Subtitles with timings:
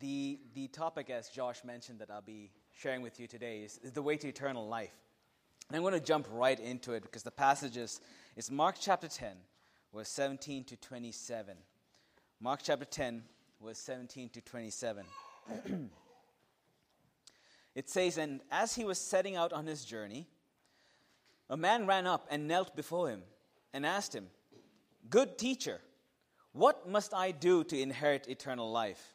[0.00, 3.92] the, the topic, as Josh mentioned, that I'll be sharing with you today is, is
[3.92, 4.94] the way to eternal life.
[5.68, 8.00] And I'm going to jump right into it because the passage is,
[8.36, 9.36] is Mark chapter 10,
[9.94, 11.56] verse 17 to 27.
[12.40, 13.22] Mark chapter 10,
[13.64, 15.04] verse 17 to 27.
[17.74, 20.26] it says, And as he was setting out on his journey,
[21.48, 23.22] a man ran up and knelt before him
[23.72, 24.28] and asked him,
[25.08, 25.80] Good teacher,
[26.52, 29.14] what must I do to inherit eternal life?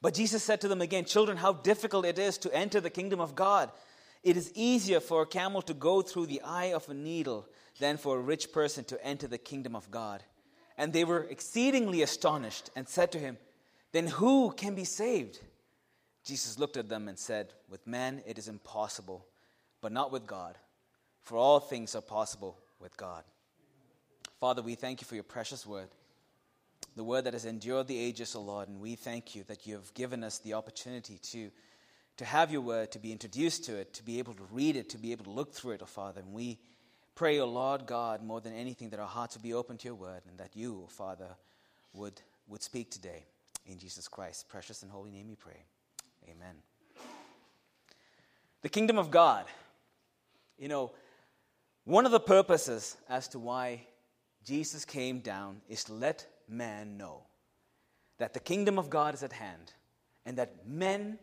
[0.00, 3.20] But Jesus said to them again, Children, how difficult it is to enter the kingdom
[3.20, 3.70] of God.
[4.22, 7.96] It is easier for a camel to go through the eye of a needle than
[7.96, 10.22] for a rich person to enter the kingdom of God.
[10.76, 13.38] And they were exceedingly astonished and said to him,
[13.92, 15.38] Then who can be saved?
[16.24, 19.26] Jesus looked at them and said, With man it is impossible,
[19.80, 20.56] but not with God,
[21.22, 23.24] for all things are possible with God.
[24.38, 25.88] Father, we thank you for your precious word
[27.00, 28.68] the word that has endured the ages, O Lord.
[28.68, 31.50] And we thank you that you have given us the opportunity to,
[32.18, 34.90] to have your word, to be introduced to it, to be able to read it,
[34.90, 36.20] to be able to look through it, O Father.
[36.20, 36.58] And we
[37.14, 39.94] pray, O Lord God, more than anything, that our hearts would be open to your
[39.94, 41.28] word and that you, O Father,
[41.94, 43.24] would, would speak today.
[43.64, 45.64] In Jesus Christ's precious and holy name we pray.
[46.28, 46.56] Amen.
[48.60, 49.46] The kingdom of God.
[50.58, 50.92] You know,
[51.84, 53.86] one of the purposes as to why
[54.44, 57.22] Jesus came down is to let man know
[58.18, 59.72] that the kingdom of God is at hand
[60.26, 61.18] and that men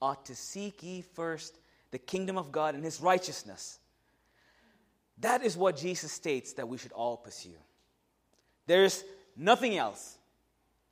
[0.00, 1.58] ought to seek ye first
[1.90, 3.78] the kingdom of God and his righteousness.
[5.18, 7.56] That is what Jesus states that we should all pursue.
[8.66, 9.04] There is
[9.36, 10.18] nothing else,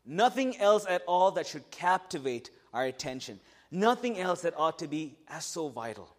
[0.05, 3.41] nothing else at all that should captivate our attention,
[3.71, 6.15] nothing else that ought to be as so vital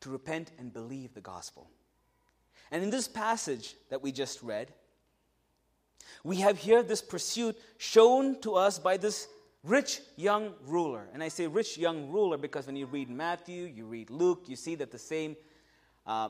[0.00, 1.70] to repent and believe the gospel.
[2.70, 4.72] And in this passage that we just read,
[6.24, 9.28] we have here this pursuit shown to us by this
[9.64, 11.08] rich young ruler.
[11.12, 14.56] And I say rich young ruler because when you read Matthew, you read Luke, you
[14.56, 15.36] see that the same
[16.06, 16.28] uh,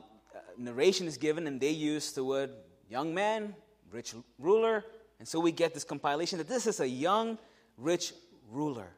[0.57, 2.51] narration is given, and they use the word
[2.89, 3.55] young man,
[3.91, 4.83] rich ruler.
[5.19, 7.37] And so we get this compilation that this is a young,
[7.77, 8.13] rich
[8.51, 8.89] ruler.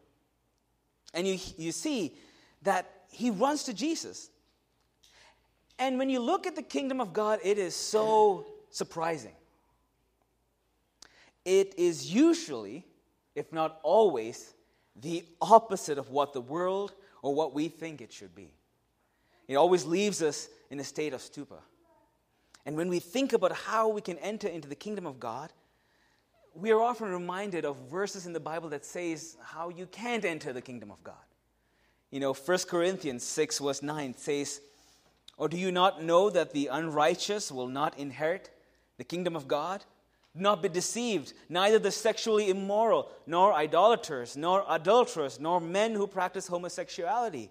[1.14, 2.16] And you, you see
[2.64, 4.30] that he runs to Jesus.
[5.78, 9.34] And when you look at the kingdom of God, it is so surprising
[11.46, 12.84] it is usually,
[13.36, 14.54] if not always,
[15.00, 18.50] the opposite of what the world or what we think it should be.
[19.48, 21.60] It always leaves us in a state of stupor.
[22.66, 25.54] And when we think about how we can enter into the kingdom of God,
[26.56, 30.52] we are often reminded of verses in the Bible that says how you can't enter
[30.54, 31.16] the kingdom of God.
[32.10, 34.62] You know, 1 Corinthians 6 verse 9 says,
[35.38, 38.50] Or do you not know that the unrighteous will not inherit
[38.98, 39.84] the kingdom of God?
[40.36, 41.34] Not be deceived.
[41.48, 47.50] Neither the sexually immoral, nor idolaters, nor adulterers, nor men who practice homosexuality.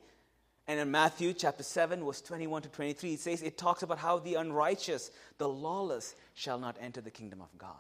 [0.67, 4.19] And in Matthew chapter 7, verse 21 to 23, it says, it talks about how
[4.19, 7.73] the unrighteous, the lawless, shall not enter the kingdom of God.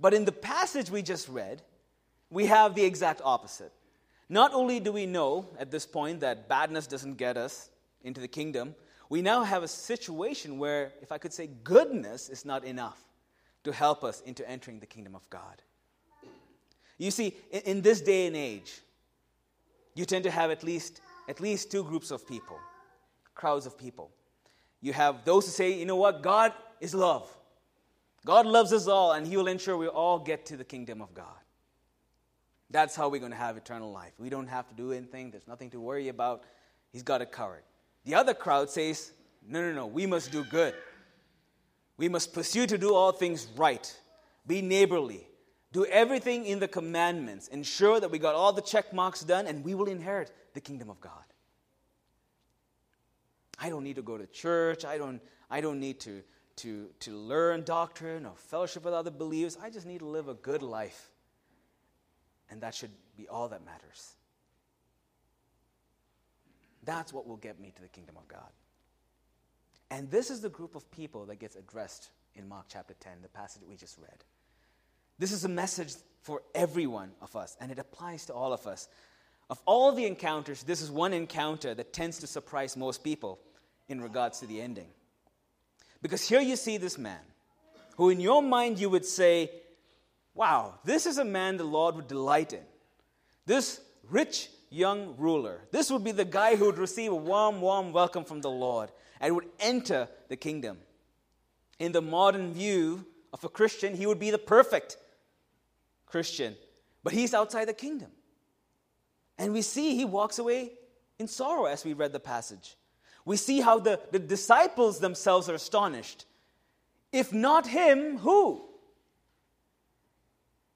[0.00, 1.62] But in the passage we just read,
[2.30, 3.72] we have the exact opposite.
[4.28, 7.70] Not only do we know at this point that badness doesn't get us
[8.02, 8.74] into the kingdom,
[9.08, 13.02] we now have a situation where, if I could say, goodness is not enough
[13.64, 15.62] to help us into entering the kingdom of God.
[16.98, 18.80] You see, in, in this day and age,
[19.94, 22.58] you tend to have at least, at least two groups of people,
[23.34, 24.10] crowds of people.
[24.80, 27.34] You have those who say, you know what, God is love.
[28.26, 31.14] God loves us all, and He will ensure we all get to the kingdom of
[31.14, 31.26] God.
[32.70, 34.12] That's how we're going to have eternal life.
[34.18, 36.44] We don't have to do anything, there's nothing to worry about.
[36.92, 37.62] He's got it covered.
[38.04, 39.12] The other crowd says,
[39.46, 40.74] no, no, no, we must do good.
[41.96, 43.96] We must pursue to do all things right,
[44.46, 45.26] be neighborly,
[45.72, 49.64] do everything in the commandments, ensure that we got all the check marks done, and
[49.64, 51.12] we will inherit the kingdom of God.
[53.58, 54.84] I don't need to go to church.
[54.84, 55.20] I don't,
[55.50, 56.22] I don't need to,
[56.56, 59.56] to, to learn doctrine or fellowship with other believers.
[59.62, 61.10] I just need to live a good life.
[62.50, 64.14] And that should be all that matters.
[66.84, 68.50] That's what will get me to the kingdom of God.
[69.90, 73.28] And this is the group of people that gets addressed in Mark chapter 10, the
[73.28, 74.24] passage we just read.
[75.18, 78.66] This is a message for every one of us, and it applies to all of
[78.66, 78.88] us.
[79.50, 83.38] Of all the encounters, this is one encounter that tends to surprise most people
[83.88, 84.88] in regards to the ending.
[86.02, 87.20] Because here you see this man,
[87.96, 89.50] who in your mind you would say,
[90.34, 92.64] Wow, this is a man the Lord would delight in.
[93.46, 95.60] This rich young ruler.
[95.70, 98.90] This would be the guy who would receive a warm, warm welcome from the Lord
[99.24, 100.76] and would enter the kingdom.
[101.78, 104.98] In the modern view of a Christian, he would be the perfect
[106.06, 106.54] Christian,
[107.02, 108.10] but he's outside the kingdom.
[109.38, 110.72] And we see he walks away
[111.18, 112.76] in sorrow as we read the passage.
[113.24, 116.26] We see how the, the disciples themselves are astonished.
[117.10, 118.66] If not him, who?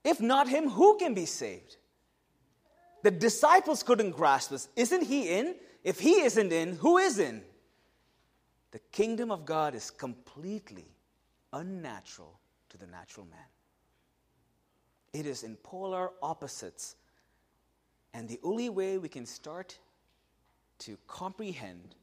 [0.04, 1.76] If not him, who can be saved?
[3.02, 4.68] The disciples couldn't grasp this.
[4.74, 5.54] Isn't he in?
[5.84, 7.42] If he isn't in, who is in?
[8.70, 10.86] The kingdom of God is completely
[11.52, 12.38] unnatural
[12.68, 13.38] to the natural man.
[15.12, 16.96] It is in polar opposites.
[18.12, 19.78] And the only way we can start
[20.80, 21.94] to comprehend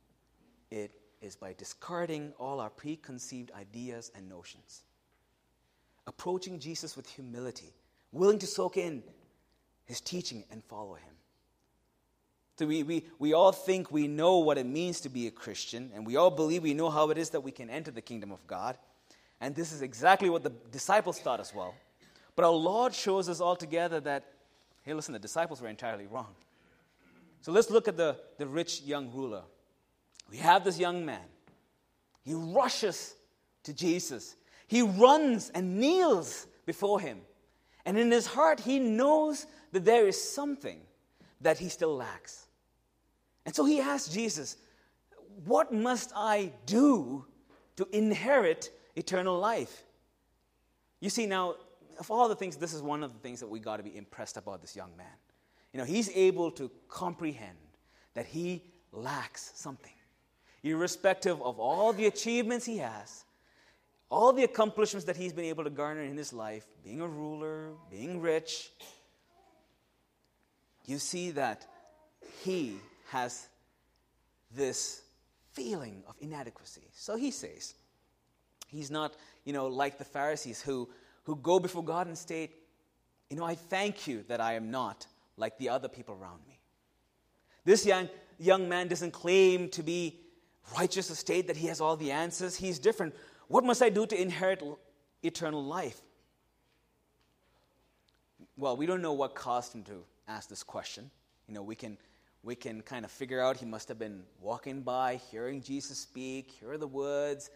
[0.72, 0.92] it
[1.22, 4.84] is by discarding all our preconceived ideas and notions.
[6.08, 7.74] Approaching Jesus with humility,
[8.12, 9.04] willing to soak in
[9.86, 11.15] his teaching and follow him.
[12.58, 15.92] So we, we, we all think we know what it means to be a Christian,
[15.94, 18.32] and we all believe we know how it is that we can enter the kingdom
[18.32, 18.78] of God.
[19.42, 21.76] And this is exactly what the disciples thought as well.
[22.36, 24.24] But our Lord shows us altogether that,
[24.84, 26.34] hey, listen, the disciples were entirely wrong.
[27.42, 29.44] So let's look at the, the rich young ruler.
[30.32, 31.22] We have this young man.
[32.24, 33.16] He rushes
[33.64, 34.36] to Jesus,
[34.68, 37.22] he runs and kneels before him.
[37.86, 40.80] And in his heart, he knows that there is something
[41.42, 42.45] that he still lacks.
[43.46, 44.58] And so he asks Jesus,
[45.46, 47.26] What must I do
[47.78, 49.84] to inherit eternal life?
[51.00, 51.56] You see, now,
[52.00, 53.96] of all the things, this is one of the things that we got to be
[53.96, 55.08] impressed about this young man.
[55.72, 57.58] You know, he's able to comprehend
[58.14, 59.92] that he lacks something.
[60.64, 63.26] Irrespective of all the achievements he has,
[64.10, 67.72] all the accomplishments that he's been able to garner in his life, being a ruler,
[67.92, 68.72] being rich,
[70.86, 71.66] you see that
[72.44, 72.78] he
[73.16, 73.48] has
[74.52, 75.02] this
[75.54, 76.88] feeling of inadequacy.
[76.94, 77.76] So he says,
[78.68, 79.16] he's not,
[79.46, 80.90] you know, like the Pharisees who,
[81.24, 82.52] who go before God and state,
[83.30, 85.08] you know, I thank you that I am not
[85.38, 86.60] like the other people around me.
[87.64, 90.20] This young, young man doesn't claim to be
[90.78, 92.58] righteous or state that he has all the answers.
[92.58, 93.16] He's different.
[93.48, 94.62] What must I do to inherit
[95.24, 96.02] eternal life?
[98.58, 101.10] Well, we don't know what caused him to ask this question.
[101.48, 101.98] You know, we can,
[102.46, 106.52] we can kind of figure out he must have been walking by, hearing Jesus speak,
[106.52, 107.50] hear the words,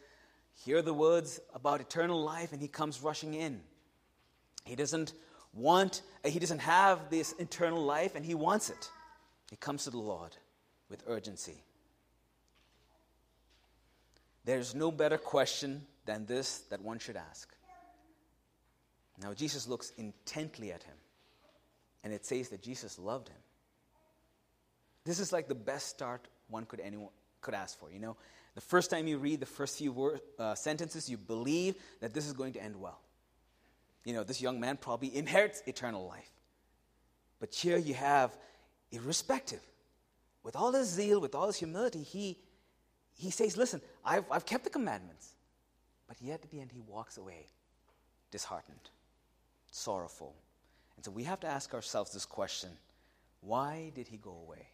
[0.65, 3.61] hear the words about eternal life, and he comes rushing in.
[4.65, 5.13] He doesn't
[5.53, 8.89] want, uh, he doesn't have this eternal life, and he wants it.
[9.51, 10.35] He comes to the Lord
[10.89, 11.63] with urgency.
[14.43, 17.53] There's no better question than this that one should ask.
[19.21, 20.97] Now, Jesus looks intently at him,
[22.03, 23.37] and it says that Jesus loved him.
[25.05, 27.09] This is like the best start one could anyone
[27.41, 27.91] could ask for.
[27.91, 28.17] You know,
[28.55, 32.27] the first time you read the first few word, uh, sentences, you believe that this
[32.27, 32.99] is going to end well.
[34.03, 36.31] You know, this young man probably inherits eternal life.
[37.39, 38.37] But here you have,
[38.91, 39.61] irrespective,
[40.43, 42.37] with all his zeal, with all his humility, he
[43.19, 45.33] he says, Listen, I've, I've kept the commandments.
[46.07, 47.47] But yet at the end, he walks away
[48.31, 48.89] disheartened,
[49.71, 50.35] sorrowful.
[50.95, 52.69] And so we have to ask ourselves this question
[53.41, 54.67] why did he go away?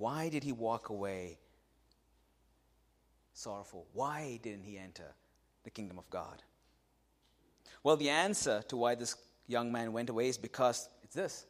[0.00, 1.36] Why did he walk away
[3.34, 3.86] sorrowful?
[3.92, 5.12] Why didn't he enter
[5.62, 6.42] the kingdom of God?
[7.82, 9.14] Well, the answer to why this
[9.46, 11.44] young man went away is because it's this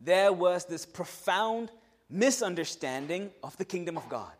[0.00, 1.72] there was this profound
[2.08, 4.30] misunderstanding of the kingdom of God.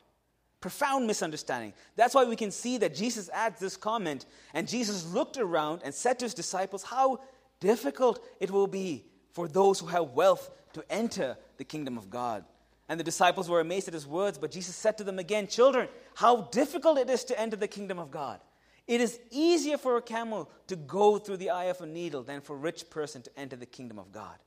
[0.60, 1.72] Profound misunderstanding.
[1.96, 5.92] That's why we can see that Jesus adds this comment, and Jesus looked around and
[5.92, 7.18] said to his disciples, How
[7.58, 12.44] difficult it will be for those who have wealth to enter the kingdom of God.
[12.88, 15.88] And the disciples were amazed at his words, but Jesus said to them again, Children,
[16.14, 18.40] how difficult it is to enter the kingdom of God.
[18.86, 22.40] It is easier for a camel to go through the eye of a needle than
[22.40, 24.38] for a rich person to enter the kingdom of God.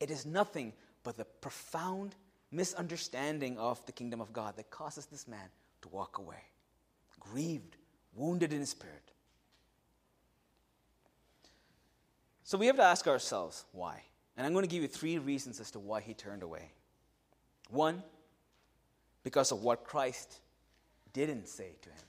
[0.00, 0.72] It is nothing
[1.04, 2.16] but the profound
[2.50, 5.48] misunderstanding of the kingdom of God that causes this man
[5.82, 6.42] to walk away,
[7.20, 7.76] grieved,
[8.14, 9.12] wounded in spirit.
[12.42, 14.02] So we have to ask ourselves why.
[14.36, 16.72] And I'm going to give you three reasons as to why he turned away.
[17.70, 18.02] One,
[19.22, 20.40] because of what Christ
[21.12, 22.04] didn't say to him.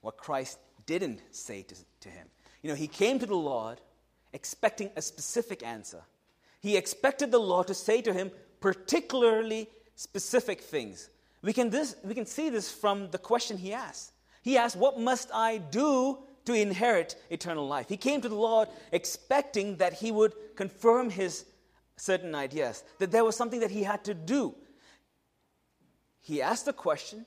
[0.00, 2.26] What Christ didn't say to, to him.
[2.62, 3.80] You know, he came to the Lord
[4.32, 6.02] expecting a specific answer.
[6.60, 8.30] He expected the Lord to say to him
[8.60, 11.10] particularly specific things.
[11.42, 14.12] We can, this, we can see this from the question he asked.
[14.42, 17.88] He asked, What must I do to inherit eternal life?
[17.88, 21.44] He came to the Lord expecting that he would confirm his
[22.02, 24.56] certain ideas, that there was something that he had to do.
[26.20, 27.24] He asked a question,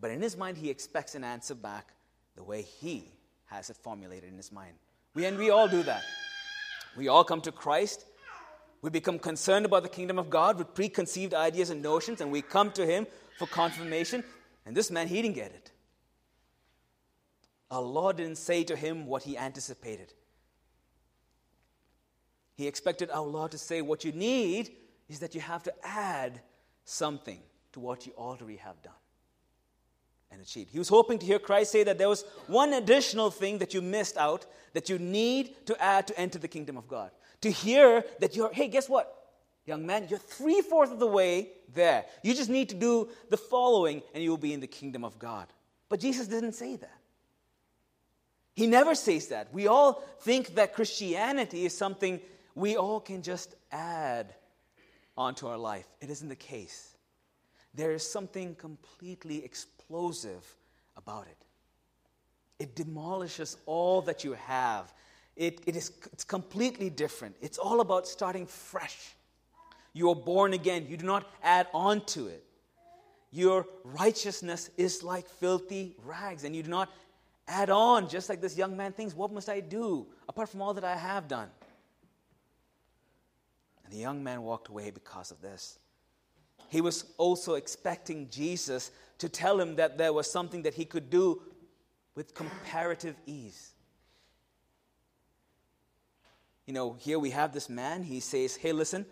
[0.00, 1.92] but in his mind, he expects an answer back
[2.34, 3.12] the way he
[3.46, 4.72] has it formulated in his mind.
[5.14, 6.02] We, and we all do that.
[6.96, 8.06] We all come to Christ.
[8.80, 12.40] We become concerned about the kingdom of God with preconceived ideas and notions, and we
[12.40, 13.06] come to him
[13.38, 14.24] for confirmation.
[14.64, 15.70] And this man, he didn't get it.
[17.70, 20.14] Lord didn't say to him what he anticipated.
[22.54, 24.72] He expected our Lord to say, What you need
[25.08, 26.40] is that you have to add
[26.84, 27.40] something
[27.72, 28.92] to what you already have done
[30.30, 30.70] and achieved.
[30.70, 33.80] He was hoping to hear Christ say that there was one additional thing that you
[33.80, 37.10] missed out that you need to add to enter the kingdom of God.
[37.42, 39.12] To hear that you're, hey, guess what?
[39.66, 42.04] Young man, you're three fourths of the way there.
[42.22, 45.18] You just need to do the following and you will be in the kingdom of
[45.18, 45.46] God.
[45.88, 46.98] But Jesus didn't say that.
[48.54, 49.52] He never says that.
[49.52, 52.20] We all think that Christianity is something
[52.54, 54.34] we all can just add
[55.16, 55.86] onto our life.
[56.00, 56.96] It isn't the case.
[57.74, 60.44] There is something completely explosive
[60.96, 61.36] about it.
[62.60, 64.92] It demolishes all that you have.
[65.36, 67.34] It, it is, it's completely different.
[67.40, 69.14] It's all about starting fresh.
[69.92, 70.86] You are born again.
[70.88, 72.44] You do not add on to it.
[73.32, 76.88] Your righteousness is like filthy rags, and you do not
[77.48, 80.74] add on, just like this young man thinks, What must I do apart from all
[80.74, 81.48] that I have done?
[83.94, 85.78] The young man walked away because of this.
[86.68, 91.10] He was also expecting Jesus to tell him that there was something that he could
[91.10, 91.40] do
[92.16, 93.70] with comparative ease.
[96.66, 98.02] You know, here we have this man.
[98.02, 99.06] He says, Hey, listen,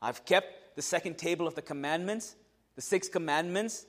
[0.00, 2.36] I've kept the second table of the commandments,
[2.76, 3.86] the six commandments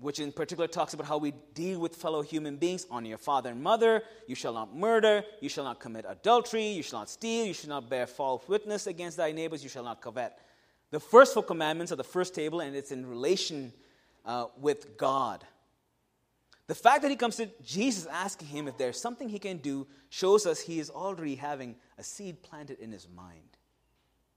[0.00, 2.86] which in particular talks about how we deal with fellow human beings.
[2.90, 4.02] Honor your father and mother.
[4.26, 5.22] You shall not murder.
[5.40, 6.66] You shall not commit adultery.
[6.66, 7.46] You shall not steal.
[7.46, 9.62] You shall not bear false witness against thy neighbors.
[9.62, 10.32] You shall not covet
[10.90, 13.72] the first four commandments are the first table and it's in relation
[14.26, 15.44] uh, with god.
[16.66, 19.86] The fact that he comes to jesus asking him if there's something he can do
[20.08, 23.56] shows us he is already having a seed planted in his mind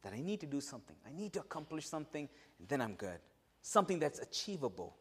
[0.04, 0.96] that i need to do something.
[1.08, 2.30] I need to accomplish something
[2.60, 3.20] and then i'm good.
[3.62, 4.96] Something that's achievable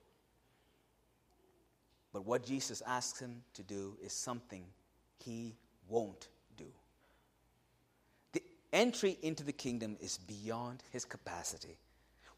[2.13, 4.65] but what Jesus asks him to do is something
[5.19, 5.57] he
[5.89, 6.67] won't do.
[8.33, 8.43] The
[8.73, 11.79] entry into the kingdom is beyond his capacity.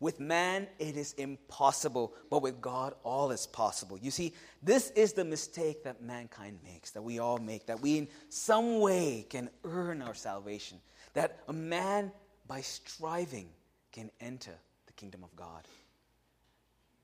[0.00, 3.96] With man, it is impossible, but with God, all is possible.
[3.96, 7.98] You see, this is the mistake that mankind makes, that we all make, that we
[7.98, 10.78] in some way can earn our salvation,
[11.14, 12.12] that a man,
[12.46, 13.48] by striving,
[13.92, 14.54] can enter
[14.86, 15.66] the kingdom of God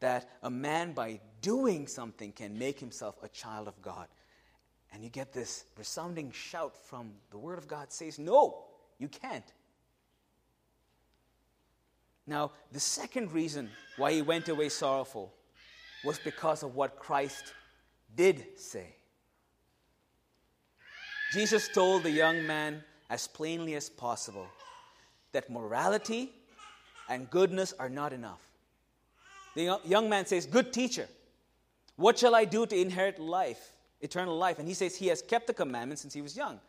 [0.00, 4.08] that a man, by doing something, can make himself a child of God.
[4.92, 8.64] And you get this resounding shout from the Word of God says, No,
[8.98, 9.44] you can't.
[12.26, 15.32] Now, the second reason why he went away sorrowful
[16.04, 17.54] was because of what Christ
[18.16, 18.94] did say.
[21.32, 24.46] Jesus told the young man as plainly as possible
[25.32, 26.32] that morality
[27.08, 28.49] and goodness are not enough.
[29.54, 31.08] The young man says, Good teacher,
[31.96, 34.58] what shall I do to inherit life, eternal life?
[34.58, 36.60] And he says, He has kept the commandments since he was young.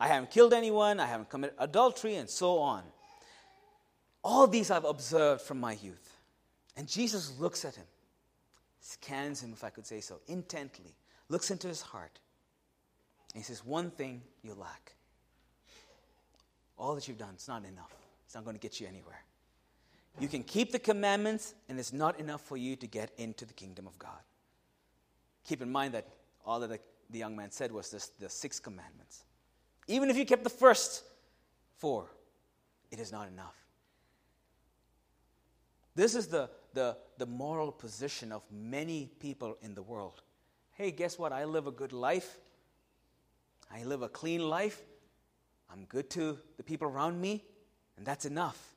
[0.00, 2.82] I haven't killed anyone, I haven't committed adultery, and so on.
[4.24, 6.18] All these I've observed from my youth.
[6.76, 7.84] And Jesus looks at him,
[8.80, 10.94] scans him, if I could say so, intently,
[11.28, 12.18] looks into his heart.
[13.34, 14.94] And he says, One thing you lack.
[16.78, 17.94] All that you've done, it's not enough.
[18.24, 19.22] It's not going to get you anywhere.
[20.20, 23.54] You can keep the commandments, and it's not enough for you to get into the
[23.54, 24.20] kingdom of God.
[25.44, 26.06] Keep in mind that
[26.44, 26.78] all that the,
[27.10, 29.24] the young man said was this, the six commandments.
[29.88, 31.02] Even if you kept the first
[31.78, 32.06] four,
[32.90, 33.56] it is not enough.
[35.94, 40.22] This is the, the, the moral position of many people in the world.
[40.72, 41.32] Hey, guess what?
[41.32, 42.38] I live a good life.
[43.74, 44.80] I live a clean life.
[45.70, 47.44] I'm good to the people around me,
[47.96, 48.71] and that's enough.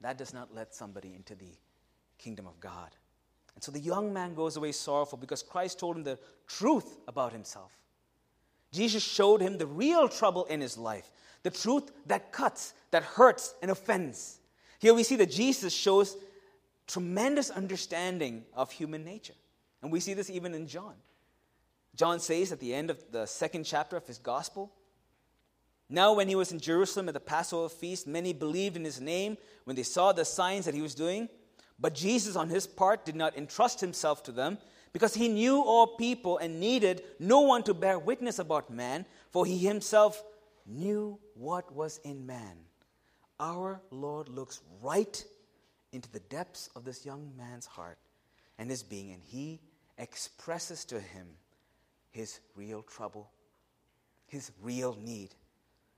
[0.00, 1.52] That does not let somebody into the
[2.18, 2.90] kingdom of God.
[3.54, 7.32] And so the young man goes away sorrowful because Christ told him the truth about
[7.32, 7.76] himself.
[8.72, 11.10] Jesus showed him the real trouble in his life,
[11.42, 14.38] the truth that cuts, that hurts, and offends.
[14.78, 16.16] Here we see that Jesus shows
[16.86, 19.34] tremendous understanding of human nature.
[19.82, 20.94] And we see this even in John.
[21.96, 24.72] John says at the end of the second chapter of his gospel
[25.92, 29.36] Now, when he was in Jerusalem at the Passover feast, many believed in his name
[29.64, 31.28] when they saw the signs that he was doing.
[31.80, 34.58] But Jesus, on his part, did not entrust himself to them
[34.92, 39.44] because he knew all people and needed no one to bear witness about man, for
[39.44, 40.22] he himself
[40.64, 42.56] knew what was in man.
[43.40, 45.24] Our Lord looks right
[45.92, 47.98] into the depths of this young man's heart
[48.58, 49.60] and his being, and he
[49.98, 51.26] expresses to him
[52.12, 53.30] his real trouble,
[54.26, 55.34] his real need.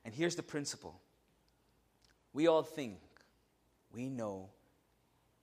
[0.05, 1.01] And here's the principle
[2.33, 2.99] we all think
[3.93, 4.49] we know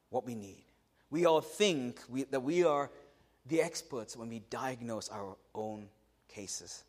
[0.09, 0.63] what we need.
[1.11, 2.89] We all think we, that we are
[3.45, 5.87] the experts when we diagnose our own
[6.27, 6.83] cases.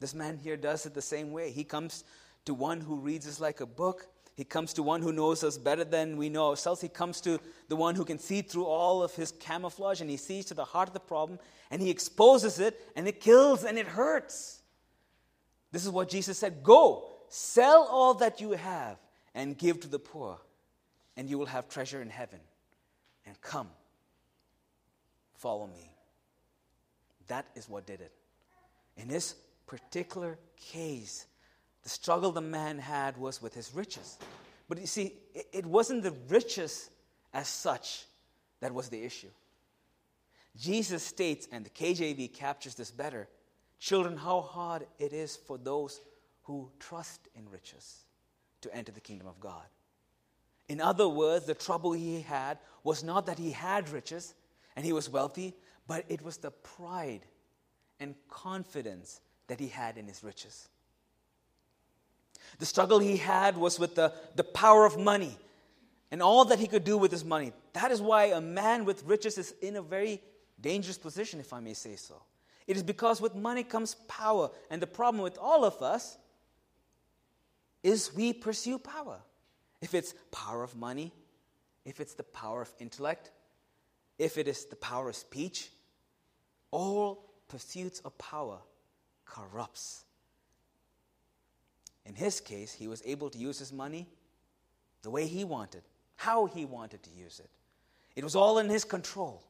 [0.00, 1.50] This man here does it the same way.
[1.50, 2.04] He comes
[2.44, 4.06] to one who reads us like a book.
[4.36, 6.80] He comes to one who knows us better than we know ourselves.
[6.80, 10.16] He comes to the one who can see through all of his camouflage and he
[10.16, 11.40] sees to the heart of the problem
[11.72, 14.57] and he exposes it and it kills and it hurts.
[15.72, 18.96] This is what Jesus said Go, sell all that you have
[19.34, 20.38] and give to the poor,
[21.16, 22.40] and you will have treasure in heaven.
[23.26, 23.68] And come,
[25.34, 25.92] follow me.
[27.28, 28.12] That is what did it.
[28.96, 29.34] In this
[29.66, 31.26] particular case,
[31.82, 34.18] the struggle the man had was with his riches.
[34.68, 35.14] But you see,
[35.52, 36.90] it wasn't the riches
[37.32, 38.04] as such
[38.60, 39.30] that was the issue.
[40.56, 43.28] Jesus states, and the KJV captures this better
[43.78, 46.00] children, how hard it is for those
[46.42, 48.04] who trust in riches
[48.62, 49.64] to enter the kingdom of God.
[50.68, 54.34] In other words, the trouble he had was not that he had riches
[54.76, 55.54] and he was wealthy,
[55.86, 57.20] but it was the pride
[58.00, 60.68] and confidence that he had in his riches.
[62.58, 65.36] The struggle he had was with the, the power of money
[66.10, 67.52] and all that he could do with his money.
[67.72, 70.20] That is why a man with riches is in a very
[70.60, 72.22] dangerous position, if I may say so.
[72.68, 74.50] It is because with money comes power.
[74.70, 76.18] And the problem with all of us
[77.82, 79.18] is we pursue power.
[79.80, 81.10] If it's power of money,
[81.86, 83.30] if it's the power of intellect,
[84.18, 85.70] if it is the power of speech,
[86.70, 88.58] all pursuits of power
[89.24, 90.04] corrupts.
[92.04, 94.06] In his case, he was able to use his money
[95.02, 95.82] the way he wanted,
[96.16, 97.50] how he wanted to use it.
[98.14, 99.42] It was all in his control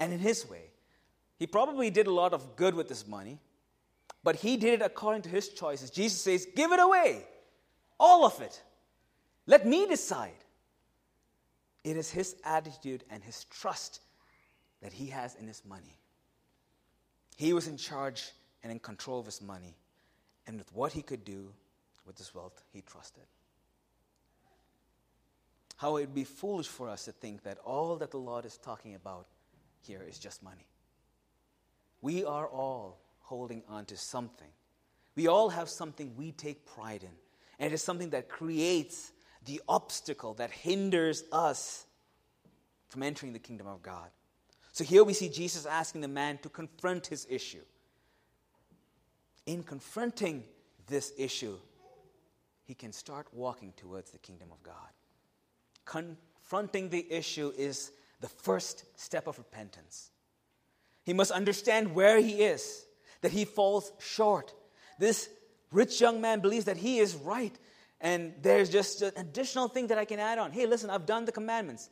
[0.00, 0.70] and in his way.
[1.40, 3.40] He probably did a lot of good with his money,
[4.22, 5.90] but he did it according to his choices.
[5.90, 7.24] Jesus says, Give it away,
[7.98, 8.62] all of it.
[9.46, 10.44] Let me decide.
[11.82, 14.02] It is his attitude and his trust
[14.82, 15.96] that he has in his money.
[17.38, 19.74] He was in charge and in control of his money,
[20.46, 21.54] and with what he could do
[22.04, 23.24] with his wealth, he trusted.
[25.78, 28.58] How it would be foolish for us to think that all that the Lord is
[28.58, 29.26] talking about
[29.80, 30.66] here is just money.
[32.02, 34.48] We are all holding on to something.
[35.16, 37.10] We all have something we take pride in,
[37.58, 39.12] and it is something that creates
[39.44, 41.86] the obstacle that hinders us
[42.88, 44.08] from entering the kingdom of God.
[44.72, 47.62] So here we see Jesus asking the man to confront his issue.
[49.46, 50.44] In confronting
[50.86, 51.56] this issue,
[52.64, 54.74] he can start walking towards the kingdom of God.
[55.84, 60.09] Confronting the issue is the first step of repentance.
[61.04, 62.84] He must understand where he is,
[63.22, 64.52] that he falls short.
[64.98, 65.28] This
[65.72, 67.56] rich young man believes that he is right,
[68.00, 70.52] and there's just an additional thing that I can add on.
[70.52, 71.88] Hey, listen, I've done the commandments.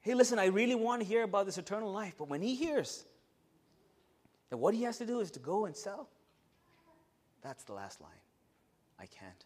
[0.00, 2.14] Hey, listen, I really want to hear about this eternal life.
[2.18, 3.04] But when he hears
[4.50, 6.08] that what he has to do is to go and sell,
[7.42, 8.10] that's the last line.
[8.98, 9.44] I can't.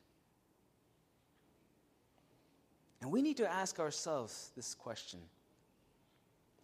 [3.01, 5.21] And we need to ask ourselves this question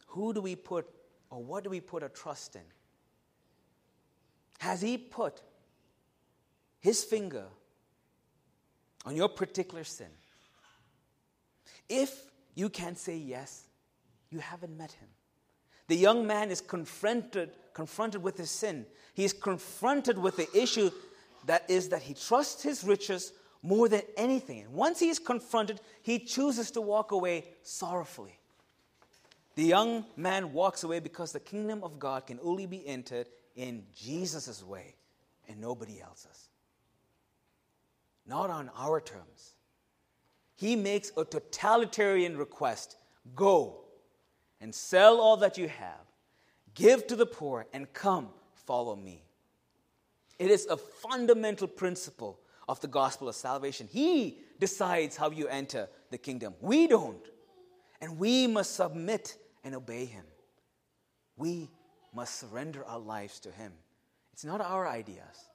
[0.09, 0.87] Who do we put,
[1.31, 2.63] or what do we put our trust in?
[4.59, 5.43] Has He put
[6.81, 7.47] His finger
[9.05, 10.11] on your particular sin?
[11.89, 13.65] If you can say yes,
[14.31, 15.09] you haven't met Him.
[15.87, 18.87] The young man is confronted, confronted with his sin.
[19.13, 20.91] He is confronted with the issue
[21.47, 23.33] that is that he trusts his riches
[23.63, 24.63] more than anything.
[24.63, 28.39] And once he is confronted, he chooses to walk away sorrowfully.
[29.55, 33.85] The young man walks away because the kingdom of God can only be entered in
[33.95, 34.97] Jesus' way
[35.49, 36.49] and nobody else's.
[38.27, 39.55] Not on our terms,
[40.57, 42.97] he makes a totalitarian request
[43.35, 43.85] Go
[44.61, 46.05] and sell all that you have,
[46.75, 48.29] give to the poor, and come
[48.67, 49.23] follow me.
[50.39, 52.39] It is a fundamental principle
[52.69, 53.89] of the gospel of salvation.
[53.91, 56.55] He decides how you enter the kingdom.
[56.61, 57.25] We don't.
[58.01, 60.25] And we must submit and obey him.
[61.37, 61.71] We
[62.15, 63.73] must surrender our lives to him.
[64.33, 65.49] It's not our ideas,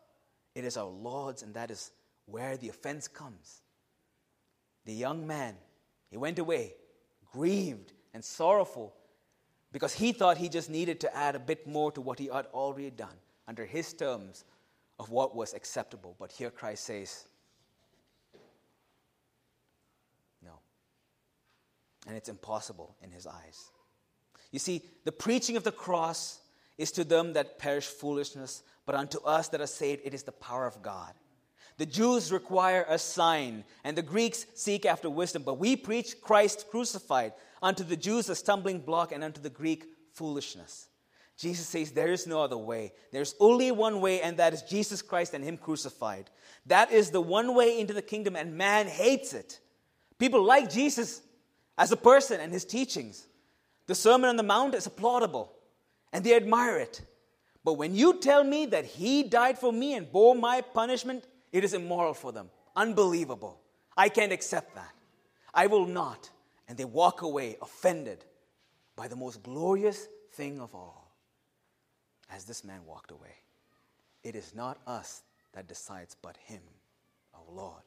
[0.56, 1.92] it is our Lord's, and that is
[2.26, 3.62] where the offense comes.
[4.86, 5.56] The young man,
[6.10, 6.74] he went away,
[7.32, 8.94] grieved and sorrowful,
[9.72, 12.48] because he thought he just needed to add a bit more to what he had
[12.48, 13.16] already done
[13.48, 14.44] under his terms
[14.98, 16.16] of what was acceptable.
[16.20, 17.28] But here Christ says,
[20.44, 20.54] no.
[22.08, 23.72] And it's impossible in his eyes.
[24.52, 26.40] You see, the preaching of the cross
[26.78, 30.32] is to them that perish foolishness, but unto us that are saved, it is the
[30.32, 31.14] power of God.
[31.78, 36.66] The Jews require a sign, and the Greeks seek after wisdom, but we preach Christ
[36.70, 40.88] crucified, unto the Jews a stumbling block, and unto the Greek foolishness.
[41.38, 42.92] Jesus says there is no other way.
[43.14, 46.30] There's only one way, and that is Jesus Christ and Him crucified.
[46.66, 49.60] That is the one way into the kingdom, and man hates it.
[50.18, 51.22] People like Jesus
[51.78, 53.26] as a person and His teachings.
[53.90, 55.50] The Sermon on the Mount is applaudable,
[56.14, 57.02] and they admire it.
[57.64, 61.64] But when you tell me that He died for me and bore my punishment, it
[61.64, 62.52] is immoral for them.
[62.76, 63.60] Unbelievable.
[63.98, 64.94] I can't accept that.
[65.56, 66.30] I will not.
[66.68, 68.26] And they walk away offended
[68.96, 71.12] by the most glorious thing of all
[72.30, 73.38] as this man walked away.
[74.24, 75.24] It is not us
[75.54, 76.62] that decides, but him,
[77.34, 77.82] our Lord.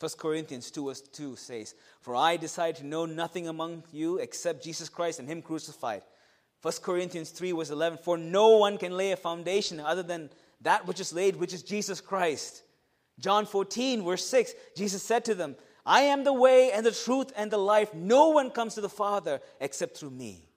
[0.00, 4.64] 1 Corinthians 2 verse 2 says, For I decided to know nothing among you except
[4.64, 6.02] Jesus Christ and him crucified.
[6.62, 10.30] 1 Corinthians 3 verse 11, For no one can lay a foundation other than
[10.62, 12.62] that which is laid, which is Jesus Christ.
[13.18, 17.32] John 14 verse 6, Jesus said to them, I am the way and the truth
[17.36, 17.92] and the life.
[17.92, 20.48] No one comes to the Father except through me.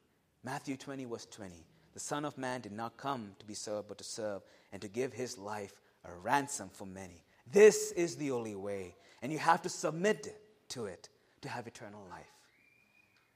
[0.43, 1.53] Matthew 20 verse 20.
[1.93, 4.87] The Son of Man did not come to be served, but to serve and to
[4.87, 5.73] give his life
[6.05, 7.23] a ransom for many.
[7.51, 10.35] This is the only way, and you have to submit
[10.67, 11.09] to it
[11.41, 12.27] to have eternal life.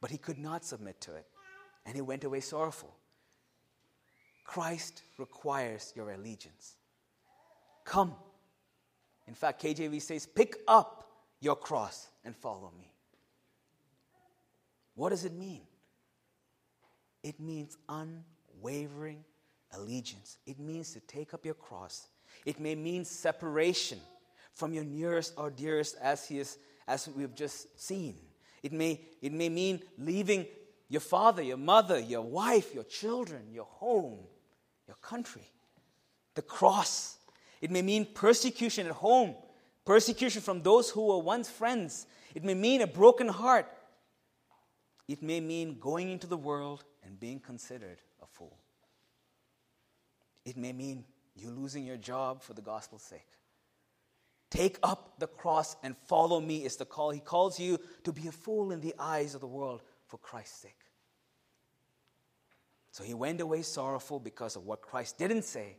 [0.02, 1.26] But he could not submit to it,
[1.86, 2.93] and he went away sorrowful.
[4.43, 6.76] Christ requires your allegiance.
[7.86, 8.13] Come.
[9.28, 12.91] In fact, KJV says, pick up your cross and follow me.
[14.95, 15.62] What does it mean?
[17.23, 19.23] It means unwavering
[19.73, 20.38] allegiance.
[20.45, 22.08] It means to take up your cross.
[22.45, 24.00] It may mean separation
[24.58, 28.15] from your nearest or dearest as he is, as we've just seen.
[28.63, 30.48] It may, it may mean leaving
[30.89, 34.17] your father, your mother, your wife, your children, your home,
[34.88, 35.43] your country.
[36.34, 37.17] The cross.
[37.62, 39.36] It may mean persecution at home,
[39.86, 42.08] persecution from those who were once friends.
[42.34, 43.72] It may mean a broken heart.
[45.08, 48.58] It may mean going into the world and being considered a fool.
[50.46, 53.28] It may mean you losing your job for the gospel's sake.
[54.49, 57.12] Take up the cross and follow me is the call.
[57.12, 60.62] He calls you to be a fool in the eyes of the world for Christ's
[60.62, 60.79] sake.
[62.91, 65.77] So he went away sorrowful because of what Christ didn't say.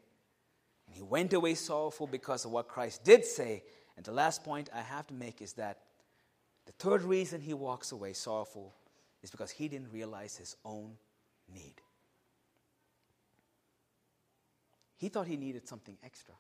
[0.87, 3.64] And he went away sorrowful because of what Christ did say.
[3.96, 5.78] And the last point I have to make is that
[6.66, 8.74] the third reason he walks away sorrowful
[9.22, 10.92] is because he didn't realize his own
[11.52, 11.81] need.
[14.96, 16.35] He thought he needed something extra.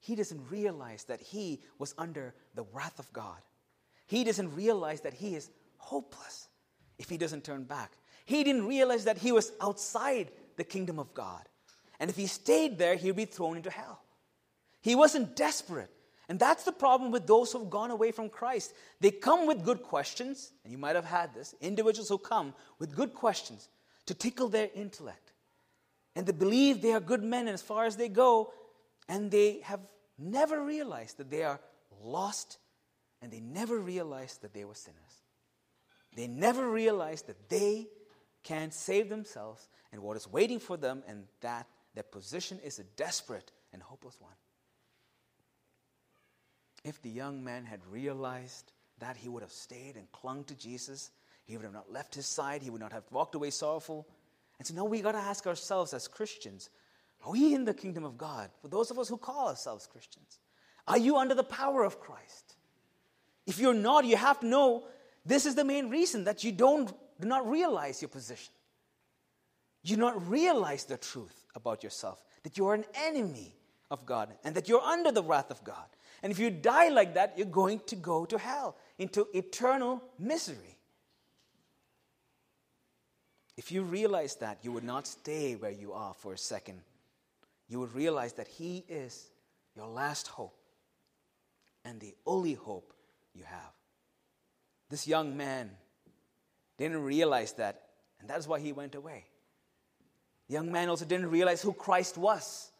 [0.00, 3.38] He doesn't realize that he was under the wrath of God.
[4.06, 6.48] He doesn't realize that he is hopeless
[6.98, 7.92] if he doesn't turn back.
[8.24, 11.42] He didn't realize that he was outside the kingdom of God.
[12.00, 14.00] And if he stayed there, he'd be thrown into hell.
[14.80, 15.90] He wasn't desperate.
[16.28, 18.74] And that's the problem with those who've gone away from Christ.
[19.00, 22.94] They come with good questions, and you might have had this individuals who come with
[22.94, 23.68] good questions
[24.06, 25.28] to tickle their intellect
[26.18, 28.52] and they believe they are good men and as far as they go,
[29.08, 29.80] and they have
[30.18, 31.60] never realized that they are
[32.02, 32.58] lost,
[33.22, 35.22] and they never realized that they were sinners.
[36.14, 37.88] They never realized that they
[38.42, 42.84] can't save themselves and what is waiting for them, and that their position is a
[42.84, 44.32] desperate and hopeless one.
[46.84, 51.10] If the young man had realized that, he would have stayed and clung to Jesus.
[51.44, 52.62] He would have not left his side.
[52.62, 54.06] He would not have walked away sorrowful.
[54.58, 56.70] And so now we got to ask ourselves as Christians
[57.24, 58.50] are we in the kingdom of God?
[58.62, 60.38] For those of us who call ourselves Christians,
[60.86, 62.54] are you under the power of Christ?
[63.46, 64.84] If you're not, you have to know
[65.24, 68.52] this is the main reason that you don't do not realize your position.
[69.82, 73.54] You do not realize the truth about yourself, that you are an enemy
[73.90, 75.86] of God and that you're under the wrath of God.
[76.22, 78.76] And if you die like that, you're going to go to hell.
[78.98, 80.76] into eternal misery.
[83.56, 86.80] If you realize that, you would not stay where you are for a second.
[87.68, 89.28] You would realize that He is
[89.76, 90.58] your last hope
[91.84, 92.92] and the only hope
[93.34, 93.72] you have.
[94.90, 95.70] This young man
[96.76, 97.82] didn't realize that,
[98.20, 99.24] and that's why he went away.
[100.48, 102.70] The young man also didn't realize who Christ was.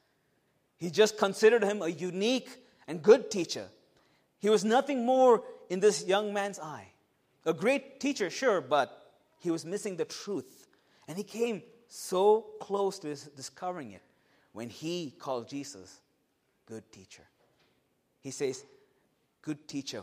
[0.77, 2.49] He just considered him a unique
[2.87, 3.67] and good teacher.
[4.39, 6.89] He was nothing more in this young man's eye.
[7.45, 10.67] A great teacher, sure, but he was missing the truth.
[11.07, 14.03] And he came so close to discovering it
[14.59, 16.01] when he called Jesus
[16.67, 17.23] good teacher.
[18.19, 18.65] He says,
[19.41, 20.03] Good teacher,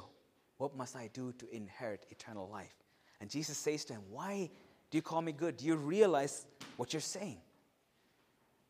[0.56, 2.74] what must I do to inherit eternal life?
[3.20, 4.50] And Jesus says to him, Why
[4.90, 5.58] do you call me good?
[5.58, 6.46] Do you realize
[6.78, 7.40] what you're saying?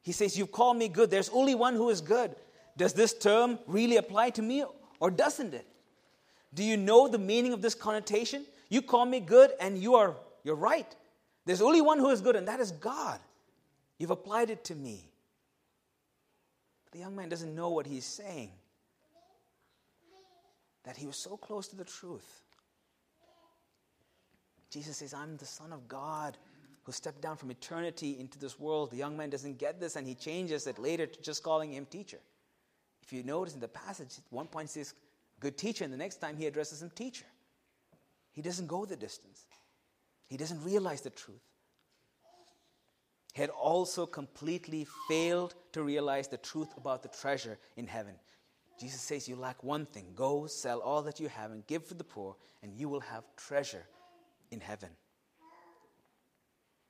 [0.02, 1.12] He says, You call me good.
[1.12, 2.36] There's only one who is good.
[2.76, 4.66] Does this term really apply to me
[5.00, 5.68] or doesn't it?
[6.56, 8.44] Do you know the meaning of this connotation?
[8.70, 10.96] You call me good and you are you're right.
[11.46, 13.20] There's only one who is good and that is God.
[14.00, 15.12] You've applied it to me.
[16.96, 18.52] The young man doesn't know what he's saying.
[20.86, 22.42] That he was so close to the truth.
[24.72, 26.38] Jesus says, I'm the Son of God
[26.84, 28.92] who stepped down from eternity into this world.
[28.92, 31.86] The young man doesn't get this and he changes it later to just calling him
[31.86, 32.20] teacher.
[33.04, 34.94] If you notice in the passage, at one point says,
[35.42, 37.26] good teacher, and the next time he addresses him, teacher.
[38.32, 39.48] He doesn't go the distance,
[40.28, 41.44] he doesn't realize the truth.
[43.36, 48.16] Had also completely failed to realize the truth about the treasure in heaven.
[48.80, 50.14] Jesus says, You lack one thing.
[50.16, 53.24] Go, sell all that you have, and give for the poor, and you will have
[53.36, 53.86] treasure
[54.52, 54.90] in heaven.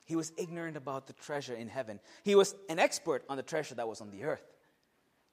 [0.05, 1.99] He was ignorant about the treasure in heaven.
[2.23, 4.43] He was an expert on the treasure that was on the earth.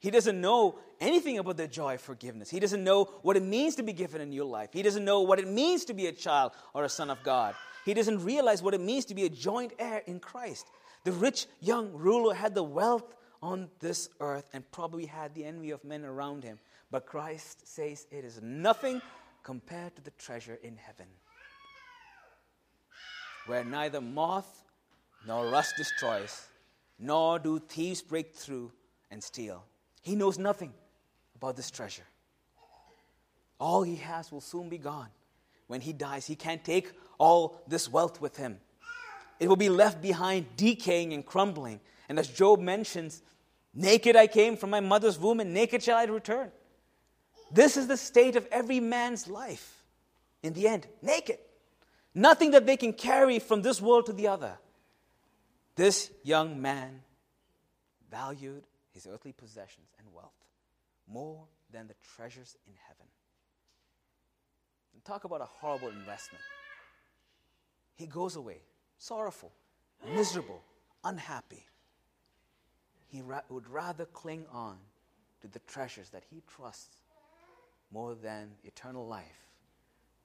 [0.03, 2.51] He doesn't know anything about the joy of forgiveness.
[2.51, 4.71] He doesn't know what it means to be given a new life.
[4.73, 7.55] He doesn't know what it means to be a child or a son of God.
[7.85, 10.67] He doesn't realize what it means to be a joint heir in Christ.
[11.05, 15.71] The rich young ruler had the wealth on this earth and probably had the envy
[15.71, 16.59] of men around him.
[16.91, 19.03] But Christ says it is nothing
[19.43, 21.07] compared to the treasure in heaven,
[23.47, 24.63] where neither moth
[25.27, 26.47] nor rust destroys,
[26.99, 28.71] nor do thieves break through
[29.11, 29.65] and steal.
[30.03, 30.73] He knows nothing
[31.35, 32.07] about this treasure.
[33.59, 35.09] All he has will soon be gone.
[35.67, 38.59] When he dies, he can't take all this wealth with him.
[39.43, 41.81] It will be left behind, decaying and crumbling.
[42.09, 43.23] And as Job mentions,
[43.75, 46.53] naked I came from my mother's womb, and naked shall I return.
[47.51, 49.83] This is the state of every man's life
[50.45, 51.39] in the end naked.
[52.15, 54.59] Nothing that they can carry from this world to the other.
[55.75, 57.03] This young man
[58.13, 60.31] valued his earthly possessions and wealth
[61.09, 63.07] more than the treasures in heaven.
[64.95, 66.45] And talk about a horrible investment.
[67.97, 68.61] He goes away
[69.03, 69.51] sorrowful,
[70.15, 70.63] miserable,
[71.03, 71.67] unhappy.
[73.09, 74.77] He ra- would rather cling on
[75.41, 76.97] to the treasures that he trusts
[77.91, 79.49] more than eternal life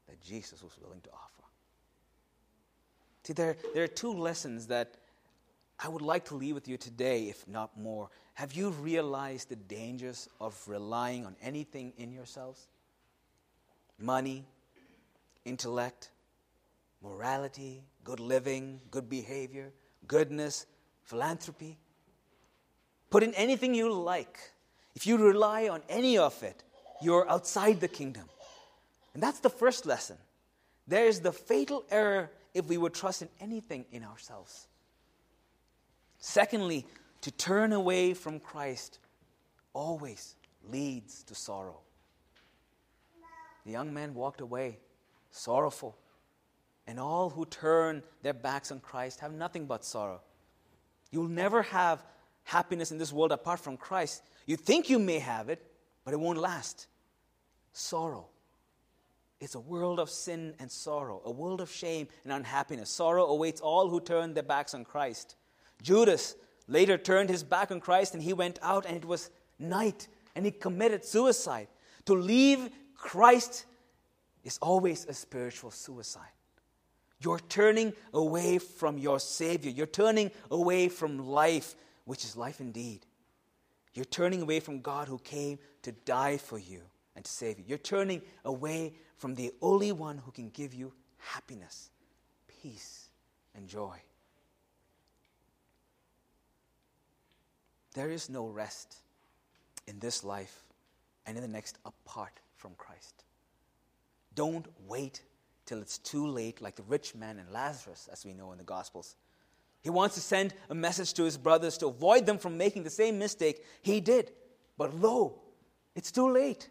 [0.07, 1.43] that Jesus was willing to offer.
[3.23, 4.93] See, there, there are two lessons that
[5.79, 8.09] I would like to leave with you today, if not more.
[8.35, 12.67] Have you realized the dangers of relying on anything in yourselves?
[13.99, 14.45] Money,
[15.45, 16.11] intellect,
[17.01, 19.71] morality, good living, good behavior,
[20.07, 20.65] goodness,
[21.03, 21.77] philanthropy.
[23.09, 24.39] Put in anything you like.
[24.95, 26.63] If you rely on any of it,
[27.01, 28.27] you're outside the kingdom.
[29.13, 30.17] And that's the first lesson.
[30.87, 34.67] There is the fatal error if we would trust in anything in ourselves.
[36.17, 36.85] Secondly,
[37.21, 38.99] to turn away from Christ
[39.73, 40.35] always
[40.69, 41.79] leads to sorrow.
[43.65, 44.79] The young man walked away,
[45.29, 45.97] sorrowful.
[46.87, 50.21] And all who turn their backs on Christ have nothing but sorrow.
[51.11, 52.03] You'll never have
[52.43, 54.23] happiness in this world apart from Christ.
[54.45, 55.61] You think you may have it,
[56.05, 56.87] but it won't last.
[57.73, 58.27] Sorrow.
[59.39, 62.89] It's a world of sin and sorrow, a world of shame and unhappiness.
[62.89, 65.35] Sorrow awaits all who turn their backs on Christ.
[65.83, 66.35] Judas
[66.67, 70.45] later turned his back on Christ and he went out, and it was night, and
[70.45, 71.67] he committed suicide.
[72.05, 73.65] To leave Christ
[74.43, 76.23] is always a spiritual suicide.
[77.19, 79.71] You're turning away from your Savior.
[79.71, 81.75] You're turning away from life,
[82.05, 83.05] which is life indeed.
[83.93, 86.81] You're turning away from God who came to die for you
[87.15, 87.65] and to save you.
[87.67, 91.89] You're turning away from the only one who can give you happiness,
[92.61, 93.09] peace,
[93.55, 93.97] and joy.
[97.95, 98.97] There is no rest
[99.87, 100.63] in this life
[101.25, 103.23] and in the next apart from Christ.
[104.35, 105.21] Don't wait
[105.67, 108.63] till it's too late, like the rich man and Lazarus, as we know in the
[108.63, 109.15] Gospels.
[109.81, 112.89] He wants to send a message to his brothers to avoid them from making the
[112.89, 114.31] same mistake he did.
[114.77, 115.39] But lo,
[115.95, 116.69] it's too late.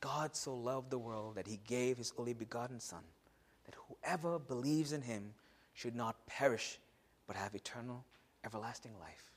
[0.00, 3.04] God so loved the world that he gave his only begotten Son,
[3.64, 5.32] that whoever believes in him
[5.74, 6.78] should not perish,
[7.26, 8.04] but have eternal,
[8.44, 9.30] everlasting life.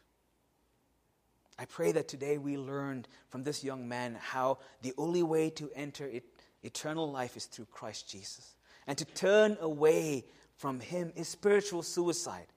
[1.58, 5.70] I pray that today we learned from this young man how the only way to
[5.76, 6.24] enter it,
[6.66, 8.56] eternal life is through Christ Jesus.
[8.88, 10.26] And to turn away
[10.58, 12.48] from him is spiritual suicide.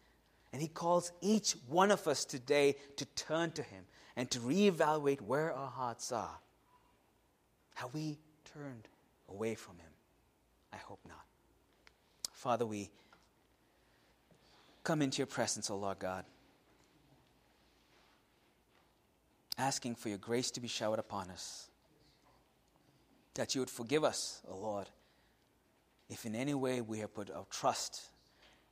[0.53, 3.85] And he calls each one of us today to turn to him
[4.17, 6.39] and to reevaluate where our hearts are.
[7.75, 8.19] Have we
[8.53, 8.89] turned
[9.29, 9.91] away from him?
[10.73, 11.25] I hope not.
[12.33, 12.91] Father, we
[14.85, 16.25] come into your presence, O Lord God,
[19.59, 21.68] asking for your grace to be showered upon us,
[23.39, 24.89] that you would forgive us, O Lord,
[26.11, 28.03] if in any way we have put our trust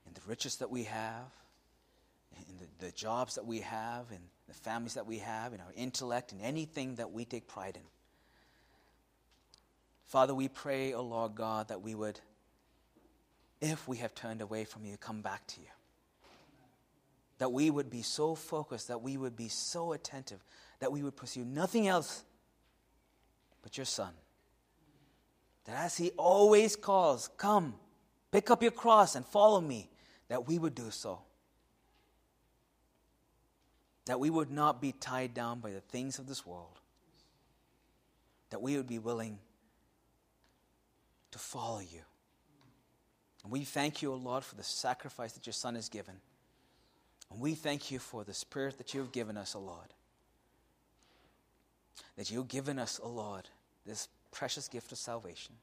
[0.05, 1.31] in the riches that we have,
[2.49, 5.73] in the, the jobs that we have, in the families that we have, in our
[5.77, 7.83] intellect, in anything that we take pride in.
[10.07, 12.19] Father, we pray, O Lord God, that we would,
[13.61, 15.69] if we have turned away from you, come back to you.
[17.39, 20.43] That we would be so focused, that we would be so attentive,
[20.81, 22.25] that we would pursue nothing else
[23.63, 24.11] but your Son.
[25.67, 27.75] That as He always calls, Come,
[28.31, 29.91] pick up your cross and follow me,
[30.29, 31.21] that we would do so.
[34.07, 36.79] That we would not be tied down by the things of this world.
[38.51, 39.39] That we would be willing
[41.33, 42.03] to follow you.
[43.43, 46.15] And we thank you, O Lord, for the sacrifice that your Son has given.
[47.31, 49.95] And we thank you for the Spirit that you have given us, O Lord.
[52.17, 53.49] That you've given us, O Lord,
[53.85, 55.55] this precious gift of salvation.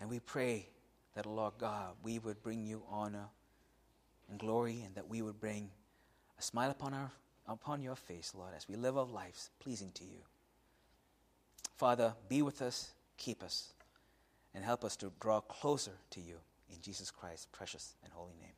[0.00, 0.68] And we pray
[1.14, 3.26] that, Lord God, we would bring you honor
[4.28, 5.70] and glory and that we would bring
[6.38, 7.10] a smile upon, our,
[7.48, 10.20] upon your face, Lord, as we live our lives pleasing to you.
[11.76, 13.72] Father, be with us, keep us,
[14.54, 16.36] and help us to draw closer to you.
[16.68, 18.55] In Jesus Christ's precious and holy name.